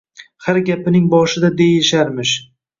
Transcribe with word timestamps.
Har 0.45 0.59
gapining 0.69 1.05
boshida 1.13 1.53
deyisharmish 1.63 2.37